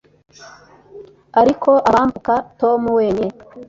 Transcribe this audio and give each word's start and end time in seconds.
Ariko 1.41 1.69
abambuka 1.89 2.33
Tom 2.59 2.79
wenyine 2.97 3.33